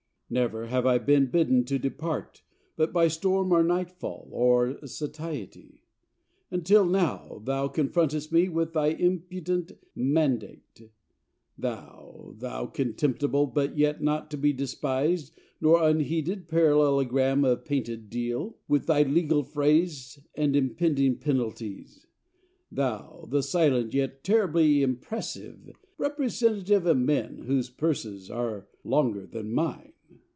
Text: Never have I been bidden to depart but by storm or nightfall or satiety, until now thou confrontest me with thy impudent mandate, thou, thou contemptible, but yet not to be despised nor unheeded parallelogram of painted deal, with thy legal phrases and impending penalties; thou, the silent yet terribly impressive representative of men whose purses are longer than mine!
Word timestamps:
Never 0.33 0.67
have 0.67 0.85
I 0.85 0.97
been 0.97 1.25
bidden 1.29 1.65
to 1.65 1.77
depart 1.77 2.41
but 2.77 2.93
by 2.93 3.09
storm 3.09 3.51
or 3.51 3.63
nightfall 3.65 4.29
or 4.31 4.77
satiety, 4.87 5.83
until 6.49 6.85
now 6.85 7.41
thou 7.43 7.67
confrontest 7.67 8.31
me 8.31 8.47
with 8.47 8.71
thy 8.71 8.91
impudent 8.91 9.73
mandate, 9.93 10.89
thou, 11.57 12.33
thou 12.37 12.65
contemptible, 12.65 13.45
but 13.45 13.77
yet 13.77 14.01
not 14.01 14.31
to 14.31 14.37
be 14.37 14.53
despised 14.53 15.33
nor 15.59 15.83
unheeded 15.83 16.47
parallelogram 16.47 17.43
of 17.43 17.65
painted 17.65 18.09
deal, 18.09 18.55
with 18.69 18.85
thy 18.85 19.03
legal 19.03 19.43
phrases 19.43 20.17
and 20.35 20.55
impending 20.55 21.17
penalties; 21.17 22.07
thou, 22.71 23.27
the 23.29 23.43
silent 23.43 23.93
yet 23.93 24.23
terribly 24.23 24.81
impressive 24.81 25.73
representative 25.97 26.85
of 26.85 26.97
men 26.97 27.39
whose 27.39 27.69
purses 27.69 28.29
are 28.31 28.69
longer 28.85 29.25
than 29.27 29.51
mine! 29.51 29.89